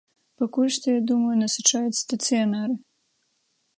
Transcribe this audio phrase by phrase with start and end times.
[0.43, 2.75] Пакуль што, я думаю, насычаюць стацыянары.